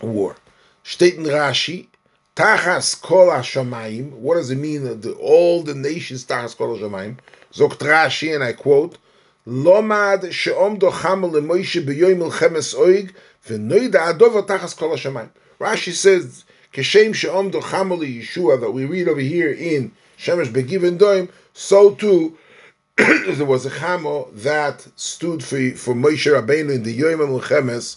[0.00, 0.36] war.
[0.84, 1.88] Steht in Rashi,
[2.36, 4.10] Tachas kol hashamayim.
[4.12, 5.00] What does it mean?
[5.00, 7.18] The, all the nations tachas kol hashamayim.
[7.52, 8.98] Zokt Rashi, and I quote,
[9.46, 13.12] Lomad she'omdo chamel leMoshe beyoy milchemes oig
[13.46, 15.30] v'noida adovo tachas kol hashamayim.
[15.60, 21.30] Rashi says, Keshem she'omdo chamel Yeshua that we read over here in Shemesh Begiven Doim,
[21.52, 22.36] so too
[22.96, 27.96] there was a chamo that stood for for Moshe Rabbeinu in the Yom Milchemes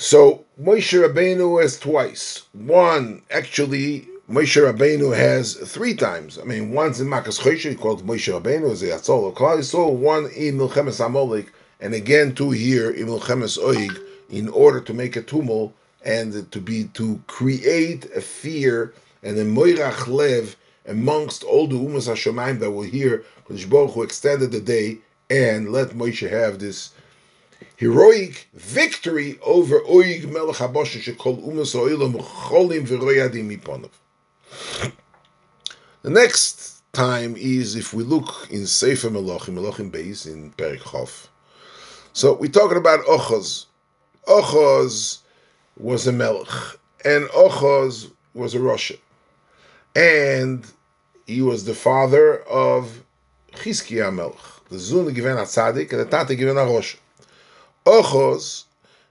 [0.00, 2.42] so Moshe Rabbeinu has twice.
[2.52, 6.38] One, actually, Moshe Rabbeinu has three times.
[6.38, 9.94] I mean, once in Makas Choshe, called Moshe Rabbeinu as the Atzol of Klal Yisrael,
[9.94, 11.46] one in Milchemes Amolik,
[11.80, 15.72] and again two here in Milchemes Oig, in order to make a tumul
[16.04, 18.92] and to be to create a fear
[19.22, 23.24] and a moirach lev amongst all the umas hashemayim that were here.
[23.48, 24.98] Kodesh Baruch Hu extended the day
[25.30, 26.90] and let Moshe have this
[27.80, 34.92] heroic victory over Oig Melech HaBoshe Shekol Umas Oilam Cholim V'royadim Miponov.
[36.02, 41.28] The next time is if we look in Sefer Melachim, Melachim Beis in Perik Chof.
[42.12, 43.64] So we're talking about Ochos.
[44.28, 45.20] Ochos
[45.78, 46.52] was a Melech,
[47.06, 48.96] and Ochos was a Russia.
[49.96, 50.66] And
[51.26, 53.02] he was the father of
[53.54, 54.36] Chizkiah Melech.
[54.68, 56.96] The Zun given a Tzadik, and the Tate given a Rosh.
[57.90, 58.64] Ochos,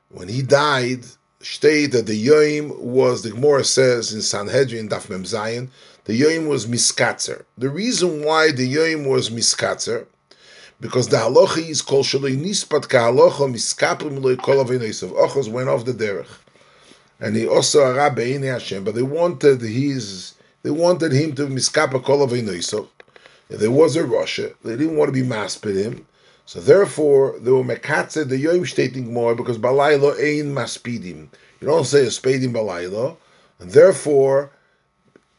[0.08, 1.04] when he died,
[1.42, 5.68] state that the Yom was, the Gemara says in Sanhedrin, Daf Mem Zayin,
[6.06, 7.44] the Yom was miskatzer.
[7.58, 10.06] The reason why the Yom was miskatzer,
[10.80, 14.64] because the halacha is called shaloi nispat ka halacha miskaprim loy kol.
[14.64, 16.28] Ochos went off the derech,
[17.20, 22.02] and he also arab be'inei Hashem, but they wanted his, they wanted him to miskapa
[22.02, 22.88] kol avinoisav.
[23.50, 24.52] There was a Russia.
[24.64, 26.06] They didn't want to be masped him.
[26.50, 31.28] So therefore, they were mekatze the yom stating more because balaylo ein maspidim.
[31.62, 33.18] You don't say a spadim balaylo,
[33.60, 34.50] and therefore,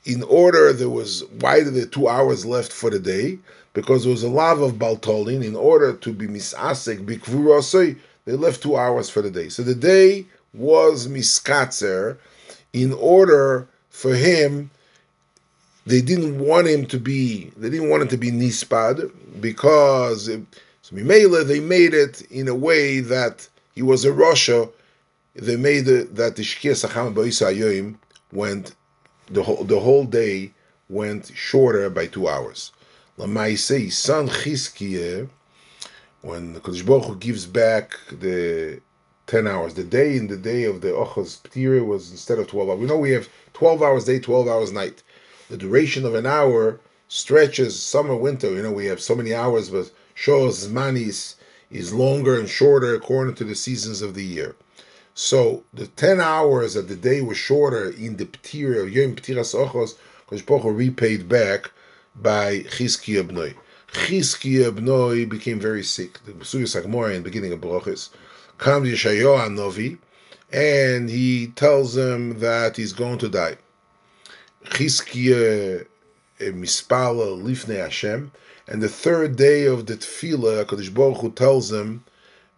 [0.05, 3.40] in order there was why did there two hours left for the day?
[3.73, 5.44] Because there was a lot of baltolin.
[5.44, 9.49] In order to be misasek bikvurosei, they left two hours for the day.
[9.49, 12.18] So the day was miskatzer
[12.73, 14.70] in order for him
[15.87, 20.29] they didn't want him to be they didn't want him to be nispad because
[20.90, 24.68] so they made it in a way that he was a Russia.
[25.35, 27.96] They made it that the Shkia Sacham Yoim
[28.33, 28.74] went
[29.29, 30.53] the whole the whole day
[30.88, 32.72] went shorter by two hours.
[33.18, 35.29] Lamaisei son Chizkiah,
[36.22, 38.81] when the Kodesh Baruch Hu gives back the
[39.26, 42.68] ten hours, the day in the day of the Ochos Ptira was instead of twelve
[42.68, 42.81] hours.
[42.81, 45.05] We know we have twelve hours day, twelve hours night.
[45.48, 48.50] The duration of an hour stretches summer, winter.
[48.50, 51.37] You know we have so many hours, but shows manis
[51.70, 54.54] is longer and shorter according to the seasons of the year.
[55.14, 59.94] So the ten hours that the day was shorter in the Ptira, Yom Ptiras Ochos,
[60.44, 61.70] Baruch repaid back
[62.14, 63.54] by Chizkiah Bnoi.
[63.92, 66.18] Chizkiah Bnoi became very sick.
[66.26, 68.11] The Suyas Agmora in the beginning of Baruchis
[68.59, 69.96] comes Yeshayo Novi,
[70.52, 73.56] and he tells him that he's going to die.
[74.66, 75.85] Chizkiah eh,
[76.40, 78.30] eh, Mispala Lifnei Hashem,
[78.66, 82.05] and the third day of the tefillah, Hakadosh Baruch Hu tells him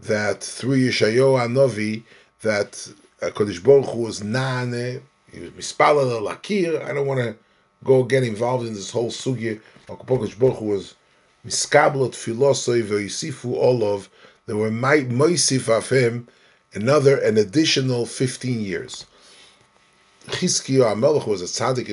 [0.00, 2.02] that through Yeshayo Anovi
[2.42, 2.72] that
[3.20, 6.84] Hakadosh Baruch Hu was nane, he was mispalal lakir.
[6.84, 7.36] I don't want to
[7.84, 9.60] go get involved in this whole sugya.
[9.88, 10.94] Hakadosh Baruch Hu was
[11.46, 14.08] miskablot philosophy v'yisifu olov.
[14.46, 16.28] There were my moisif of him
[16.74, 19.06] another an additional fifteen years.
[20.28, 21.88] Chizkiah HaMelech was a tzaddik.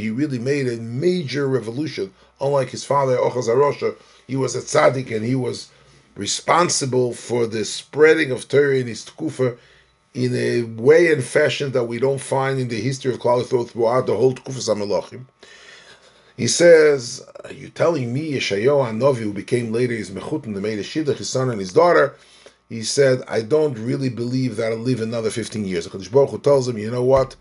[0.00, 2.12] He really made a major revolution.
[2.40, 3.96] Unlike his father Ochaz Arosha,
[4.28, 5.68] he was a tzaddik and he was
[6.14, 9.58] responsible for the spreading of Torah in his tkufa
[10.14, 14.06] in a way and fashion that we don't find in the history of Klal throughout
[14.06, 15.24] the whole Tkufas HaMelachim.
[16.36, 20.78] He says, "Are you telling me Yeshayo Hanovi, who became later his mechutin, the made
[20.78, 22.14] a shidduch, his son and his daughter?"
[22.74, 25.86] He said, I don't really believe that I'll live another 15 years.
[25.86, 27.36] HaKadosh Baruch Hu tells him, you know what?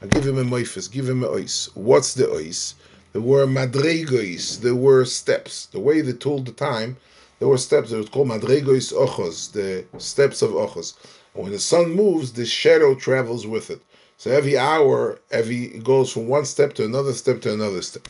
[0.00, 1.68] I'll give him a moifis, give him a ois.
[1.74, 2.74] What's the ois?
[3.12, 5.66] there were madregos, there were steps.
[5.66, 6.96] The way they told the time,
[7.38, 7.90] there were steps.
[7.90, 10.94] It was called madregos ochos, the steps of ochos.
[11.34, 13.80] And when the sun moves, the shadow travels with it.
[14.16, 18.06] So every hour, every it goes from one step to another step to another step.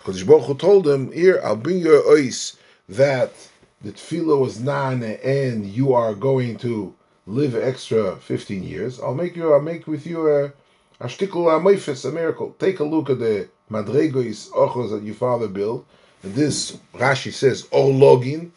[0.00, 2.56] Kodesh Baruch Hu told him, "Here, I'll bring you a ois
[2.88, 3.32] that
[3.84, 6.94] the tefillah was nine and you are going to
[7.26, 9.00] live extra 15 years.
[9.00, 10.52] I'll make you, I'll make with you a
[11.00, 12.54] a shtikul a miracle.
[12.58, 15.86] Take a look at the madregos ochos that your father built.
[16.22, 18.50] And this Rashi says, "Oh login,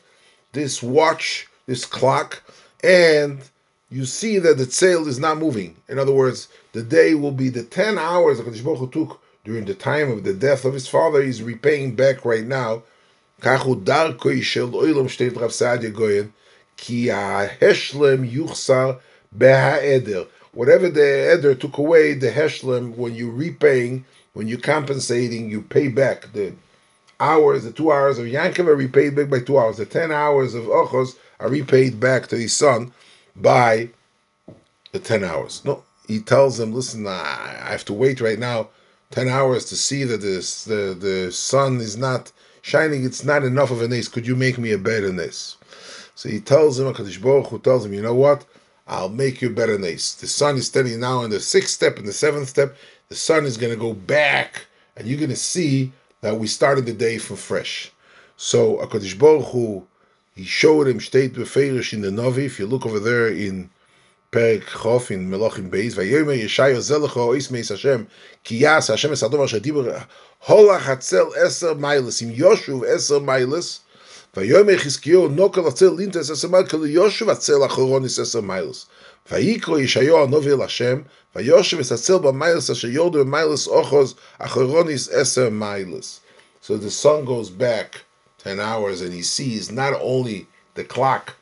[0.54, 2.44] this watch, this clock,
[2.84, 3.42] and."
[3.90, 5.74] you see that the sail is not moving.
[5.88, 9.74] In other words, the day will be the 10 hours that Baruch took during the
[9.74, 12.84] time of the death of his father, he's repaying back right now.
[13.41, 16.34] Kachu darkoi shel oilam steht Rav Saadia Goyen,
[16.76, 19.00] ki ha'heshlem yuchsar
[19.38, 20.28] be'ha'eder.
[20.54, 25.88] Whatever the eder took away, the heshlem, when you're repaying, when you're compensating, you pay
[25.88, 26.54] back the
[27.19, 29.78] hours, the two hours of Yankov are repaid back by two hours.
[29.78, 32.91] The ten hours of Ochos are repaid back to his son
[33.36, 33.89] by
[34.91, 35.63] the 10 hours.
[35.63, 38.69] No, he tells them, listen, I have to wait right now
[39.12, 42.32] 10 hours to see that this, the, the sun is not
[42.68, 43.06] shining.
[43.06, 44.10] It's not enough of an ace.
[44.10, 45.56] Could you make me a better ace?
[46.16, 48.46] So he tells him, HaKadosh Baruch Hu tells him, you know what?
[48.88, 50.14] I'll make you a better ace.
[50.16, 52.76] The sun is standing now in the sixth step and the seventh step.
[53.08, 54.66] The sun is going to go back
[54.98, 57.92] and you're going to see that we started the day from fresh.
[58.36, 59.88] So HaKadosh Baruch Hu
[60.36, 62.46] he showed him state beferish in the Navi.
[62.46, 63.72] If you look over there in
[64.31, 68.07] Perek Chof in Melachim Beis, Vayomer Yeshayo Zelecho Ismeis Hashem,
[68.43, 70.07] Ki Yas Hashem Es Adom Asher Dibur
[70.45, 73.81] Holach Hatzel Eser Mailis, Im Yoshuv Eser Mailis,
[74.35, 78.87] Vayomer Chizkiyo Nokal Hatzel Lintes Eser Mailis, Kol Yoshuv Hatzel Achoronis Eser Mailis.
[79.31, 81.01] ויקרא ישעיהו הנובי אל השם,
[81.37, 86.21] ויושב אסצל במיילס אשר יורדו במיילס אוחוז, אחרוניס עשר מיילס.
[86.62, 88.03] So the sun goes back
[88.38, 91.35] 10 hours and he sees not only the clock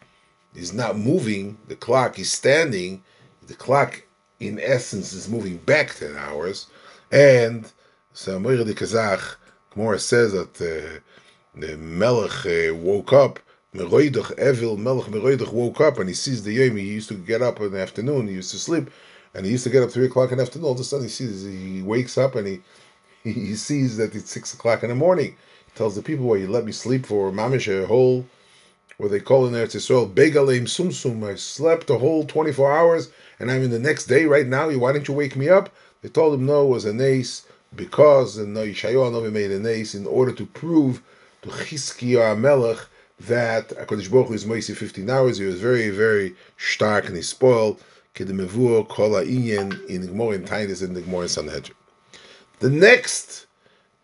[0.56, 3.04] is not moving, the clock is standing,
[3.48, 4.04] the clock
[4.40, 6.68] in essence is moving back 10 hours.
[7.12, 7.72] And
[8.14, 9.36] so Moira de Kazakh,
[9.74, 11.00] Gemara says that uh,
[11.60, 13.40] the Melech uh, woke up,
[13.74, 16.78] Meroidach, Evil Melech Meroidach woke up and he sees the Yom.
[16.78, 18.90] He used to get up in the afternoon, he used to sleep,
[19.34, 20.66] and he used to get up 3 o'clock in the afternoon.
[20.66, 22.62] All of a sudden he sees, he wakes up and he,
[23.24, 26.48] he sees that it's 6 o'clock in the morning he tells the people, "Well, you
[26.48, 28.26] let me sleep for mamish a whole,
[28.98, 31.24] what they call in there to Israel, begalim sumsum.
[31.24, 34.70] I slept a whole 24 hours, and I'm in the next day right now.
[34.72, 35.70] Why didn't you wake me up?"
[36.02, 37.44] They told him no, it was an ace
[37.76, 41.02] because Yishayahu Novi made an ace in order to prove
[41.42, 42.78] to Chizkiah Melech
[43.20, 45.38] that Hakadosh Baruch Hu is Moisi 15 hours.
[45.38, 47.80] He was very, very stark and he spoiled.
[48.14, 51.76] Kola Inyan in in the Sanhedrin.
[52.60, 53.46] The next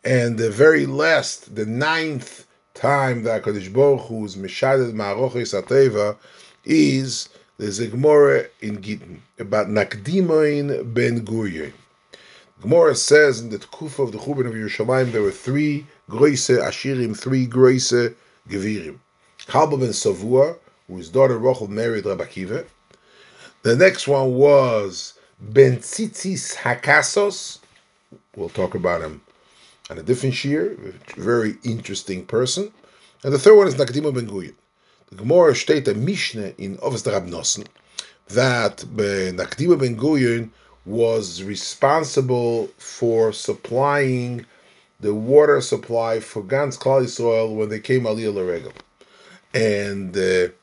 [0.04, 6.18] and the very last, the ninth time that Hakadosh Baruch Hu is Meshaded Ma'arochis Ateva
[6.66, 11.74] is the Gemara in Gittin about Nakdimoin Ben Gurion.
[12.62, 17.18] Gemara says in the Tkuf of the Churban of Yerushalayim there were three Groise Ashirim,
[17.18, 18.14] three Groise
[18.48, 19.00] Gevirim.
[19.48, 20.58] Kalba ben Savua,
[20.88, 22.66] whose daughter Rachel married Rabbi Akiva.
[23.64, 27.60] The next one was Ben Tzitzis Hakasos.
[28.36, 29.22] We'll talk about him
[29.92, 32.72] and a different shiur, very interesting person.
[33.24, 34.56] And the third one is Nakdima Ben Gurion.
[35.10, 37.68] The Gemara states a Mishnah in Ovis Rab Nosson
[38.30, 40.50] that Nakdima Ben Gurion
[40.86, 44.46] was responsible for supplying
[45.02, 48.74] the water supply for Gans Klal Yisrael when they came Aliyah Laregel.
[49.54, 50.54] And uh,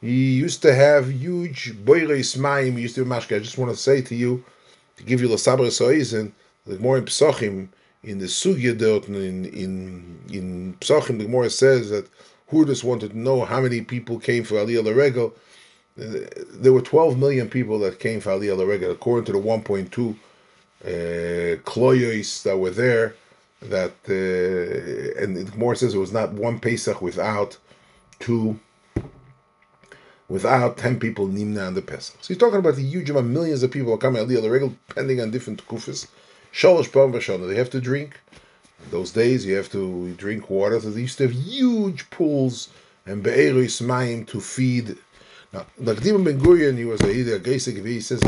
[0.00, 2.74] he used to have huge boiris mayim.
[2.74, 3.36] He used to be mashke.
[3.36, 4.44] I just want to say to you,
[4.96, 6.32] to give you the sabar soizen,
[6.66, 7.68] the more in Pesachim,
[8.02, 12.08] in the Sugya dort in in in Psachim, the Gemara says that
[12.50, 15.32] Hurdas wanted to know how many people came for Aliyah Laregel.
[15.96, 20.14] There were 12 million people that came for Aliyah Laregel, according to the 1.2
[20.84, 23.14] uh, that were there.
[23.62, 27.58] That uh, and the Gemara says it was not one Pesach without
[28.18, 28.58] two,
[30.28, 32.16] without 10 people nimna on the Pesach.
[32.20, 35.20] So he's talking about the huge amount, millions of people are coming Aliyah Laregel, depending
[35.20, 36.08] on different kufis.
[36.52, 37.48] Shalosh Pam Vashana.
[37.48, 38.20] They have to drink.
[38.84, 40.80] In those days, you have to drink water.
[40.80, 42.68] So they used to have huge pools
[43.06, 44.96] and be'eris mayim to feed.
[45.52, 48.22] Now, Nakdim Ben Gurion, he was a Geisik, he says,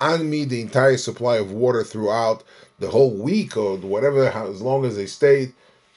[0.00, 2.42] on me the entire supply of water throughout
[2.78, 5.52] the whole week or whatever, as long as they stayed.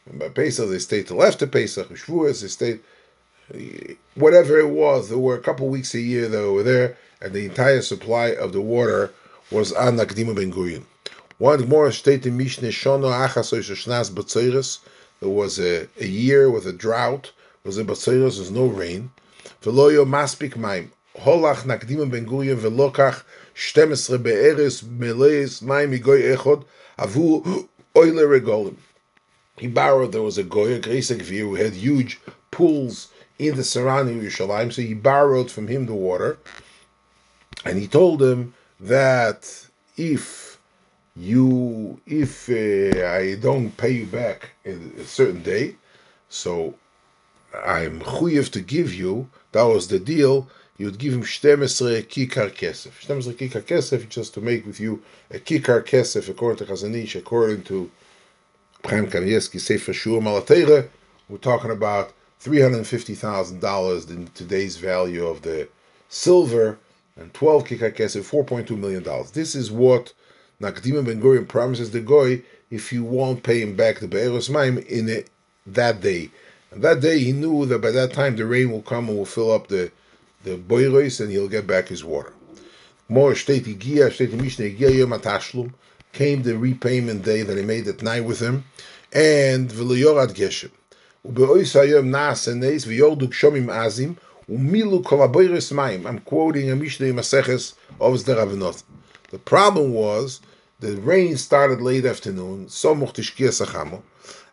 [0.06, 1.88] And by Pesach, they stayed till after Pesach.
[1.90, 2.80] Shavuos, they stayed.
[4.16, 7.46] Whatever it was, there were a couple weeks a year that were there, and the
[7.46, 9.14] entire supply of the water
[9.52, 10.84] was on Nakdim Ben Gurion.
[11.40, 14.80] One more state in Mishnah Shono Achas Shnas Batzeres.
[15.20, 17.32] There was a, a year with a drought.
[17.64, 19.12] It was in Batzeres, there's no rain.
[19.64, 20.92] Veloyo Maspik Maim.
[21.18, 23.24] Holach Nakdim Ben Gurion Velokach
[23.56, 26.66] 12 Be'eres Meleis Maim Igoy Echod
[27.00, 28.76] Avu Oile Regolim.
[29.58, 32.20] He borrowed, there was a Goy, a Gresek who had huge
[32.52, 33.10] pools
[33.40, 36.38] in the surrounding Yerushalayim, so he borrowed from him the water.
[37.66, 40.43] And he told him that if
[41.16, 45.76] you if uh, I don't pay you back in a certain day,
[46.30, 46.74] so
[47.66, 49.30] I'm chuyev to give you.
[49.52, 50.50] That was the deal.
[50.78, 51.30] You'd give him 12
[52.10, 53.06] kikar kesef.
[53.06, 57.16] 12 kikar kesef just to make with you a kikar kesef according to Chazon Ish,
[57.16, 57.92] according to
[58.84, 60.90] Chaim Kanievsky Sefer Shur Malatera.
[61.30, 62.12] We're talking about
[62.44, 65.70] $350,000 in today's value of the
[66.10, 66.80] silver
[67.16, 69.04] and 12 kikar kesef, $4.2 million.
[69.34, 70.14] This is what
[70.62, 74.78] Nakdima Ben Gurion promises the Goy if you won't pay him back the Be'eros Maim
[74.78, 75.30] in it,
[75.66, 76.30] that day.
[76.72, 79.26] And that day he knew that by that time the rain will come and will
[79.26, 79.92] fill up the,
[80.44, 82.34] the boiros and he'll get back his water.
[83.10, 83.66] More state
[86.14, 88.64] came the repayment day that he made at night with him,
[89.12, 90.72] and V'leyorad Geshem.
[96.06, 98.84] I'm quoting a Mishnah in Maseches of the Ravenot.
[99.34, 100.42] The problem was
[100.80, 102.92] the rain started late afternoon, so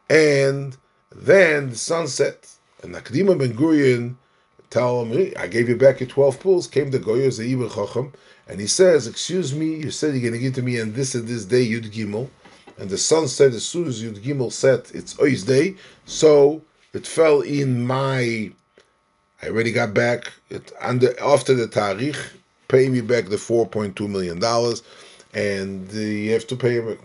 [0.09, 0.76] and
[1.14, 2.49] then the sun set.
[2.83, 4.14] And Nakdima Ben Gurion
[4.70, 8.14] tell him, I gave you back your 12 pools, came the Goyer Ze'ibah Chacham,
[8.49, 11.14] and he says, Excuse me, you said you're going to give to me on this
[11.14, 12.31] and this day, Yud Gimel.
[12.78, 15.74] And the sun set as soon as Yud Gimel set, it's Ois Day.
[16.07, 16.62] So
[16.95, 18.51] it fell in my.
[19.43, 22.39] I already got back it under after the Tarikh
[22.70, 24.42] pay me back the $4.2 million,
[25.34, 26.98] and you have to pay him.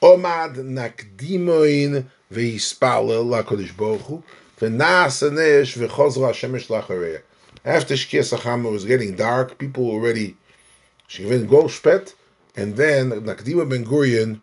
[0.00, 4.22] Omad nakdimoin veispalel lakodesh bochu
[4.58, 7.20] v'nasanesh v'chozra hashemesh lachareya.
[7.64, 10.36] After Shkia Sachama was getting dark, people were already
[11.08, 12.14] Shivin Golshpet,
[12.56, 14.40] and then Nakdima Ben Gurion,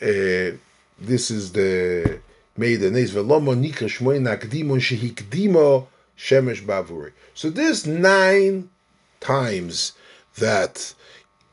[0.00, 0.56] uh,
[0.98, 2.18] this is the
[2.56, 5.86] made names Velomo Nikra Shmoy Nakdimon Shehikdimo
[6.18, 7.12] Shemesh Bavuri.
[7.34, 8.70] So this nine
[9.22, 9.92] times
[10.38, 10.94] that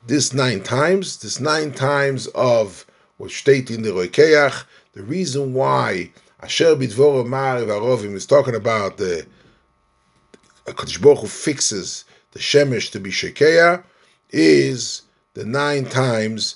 [0.07, 2.85] this nine times, this nine times of
[3.17, 6.11] what state in the Roikeach, the reason why
[6.41, 9.25] Asher Bidvor Mar Varovim is talking about the
[10.65, 13.83] Kodesh Baruch Hu fixes the Shemesh to be Shekeah
[14.31, 15.03] is
[15.33, 16.55] the nine times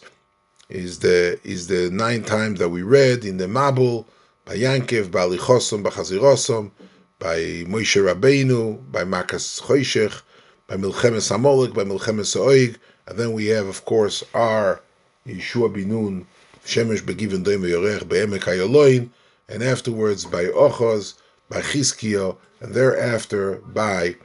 [0.70, 4.06] is the is the nine times that we read in the Mabul
[4.46, 6.72] by Yankev, by Alichosom, by Chazirosom,
[7.20, 7.38] by
[7.68, 10.22] Moshe Rabbeinu, by Makas Choshech,
[10.68, 14.82] by Milchemes Amolik, by Milchemes Oig, and then we have, of course, our
[15.28, 16.26] Yeshua Binun,
[16.66, 19.10] Shemesh Begiven Doim Yorech, Be'emek HaYoloin,
[19.50, 21.16] and afterwards by Ochos,
[21.50, 24.16] by Chizkiyo, and thereafter by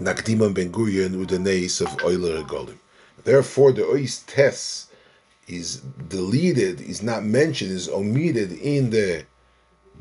[0.00, 2.78] Nakdimon Ben Gurion with the nays of Euler Golim.
[3.24, 4.86] Therefore, the Ois Tes
[5.48, 5.78] is
[6.08, 9.26] deleted, is not mentioned, is omitted in the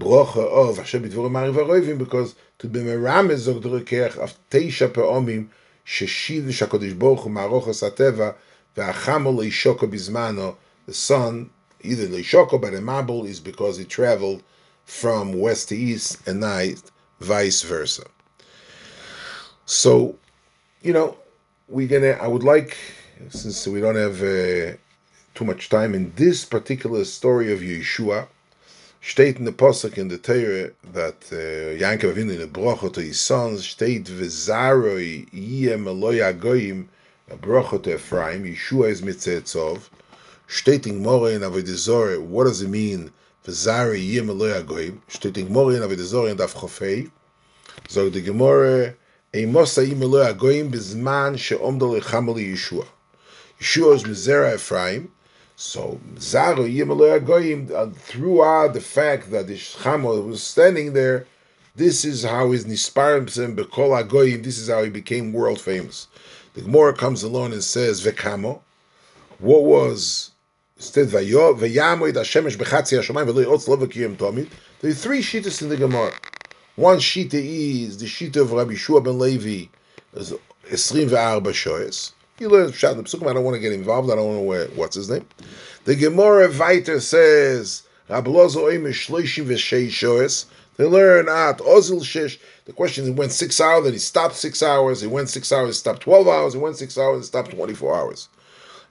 [0.02, 5.47] brocha of Hashem B'dvorim Mariv because to be merames zog der kerch auf teisha peomim
[5.86, 8.36] sheshiv shakodish bochu marochas ateva
[8.76, 10.56] ve'achamol leishoko bizmano.
[10.88, 14.41] The sun either leishoko but the mabul is because he traveled
[14.86, 16.82] from west to east and night
[17.20, 18.06] vice versa.
[19.66, 20.16] So
[20.82, 21.18] you know
[21.68, 22.76] we're gonna i would like
[23.30, 24.76] since we don't have uh,
[25.36, 28.28] too much time in this particular story of yeshua
[29.02, 33.02] steht in the Pasuk in the Torah that uh, Yankov Avinu in the Bracha to
[33.02, 36.86] his sons steht v'zaroi yiyem eloi agoyim
[37.32, 39.89] a Bracha to Ephraim Yeshua is mitzetzov
[40.47, 43.12] steht in Gemara in Avodah what does it mean?
[43.43, 47.10] v'zaroi yiyem eloi agoyim steht in Gemara in Avodah in Daf Chofei
[47.89, 48.93] zog the Gemara
[49.34, 52.86] Eimos ha'im eloi agoyim bizman she'omdo lechamel Yeshua
[53.60, 55.12] Yeshua is mizera Ephraim
[55.62, 61.28] so Zaru Yimaloy Goyim uh, throughout the fact that the Shchamo was standing there,
[61.76, 66.07] this is how his Nisparim Bekol Agoyim, this is how he became world famous.
[66.55, 68.59] The Gemara comes along and says Vekamo.
[69.38, 70.32] What was
[70.78, 71.59] instead Vayamoid
[72.14, 74.49] Hashemesh Bechatzi Hashemayim Veloy Otz Lovakiyim Tomid?
[74.80, 76.12] There are three shittas in the Gemara.
[76.76, 79.68] One shita is the shita of Rabbi Shua ben Levi,
[80.16, 82.14] Esrim ve'arba shoyes.
[82.42, 83.30] You learn Pshat the.
[83.30, 84.10] I don't want to get involved.
[84.10, 85.28] I don't know where, what's his name.
[85.86, 88.16] The Gemara Viter says, They
[90.86, 92.39] learn at Ozil Shesh.
[92.66, 95.02] The question is, he went six hours, then he stopped six hours.
[95.02, 96.54] He went six hours, stopped 12 hours.
[96.54, 98.28] He went six hours, he stopped 24 hours.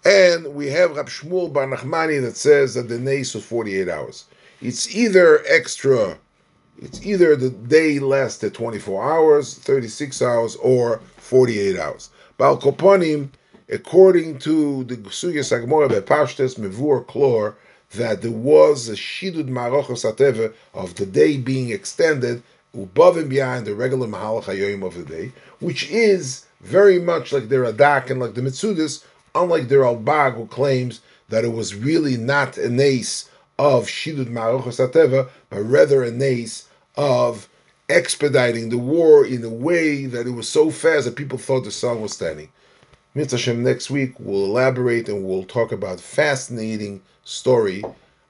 [0.05, 4.27] And we have Rab Shmuel Bar Nachmani that says that the nace was 48 hours.
[4.63, 6.19] It's either extra,
[6.81, 12.11] it's either the day lasted 24 hours, 36 hours, or 48 hours.
[12.39, 13.31] Bal Koponim,
[13.71, 17.55] according to the Sugya Sagmora Bepashtes Mevur Klor,
[17.93, 22.43] that there was a Shidud Marochos Ateva of the day being extended
[22.75, 27.57] above and beyond the regular Mahalach of the day, which is very much like the
[27.57, 29.05] Radak and like the Mitsudis,
[29.35, 34.85] unlike the Ralbag who claims that it was really not a nace of Shidud Marochos
[34.85, 37.49] Ateva, but rather a nace of
[37.89, 41.71] expediting the war in a way that it was so fast that people thought the
[41.71, 42.49] sun was standing.
[43.13, 47.83] Mitzvah next week we'll elaborate and we'll talk about fascinating story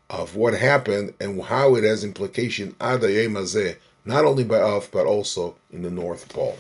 [0.09, 3.77] of what happened and how it has implication adayemazeh,
[4.07, 6.57] not only by Af but also in the North Pole.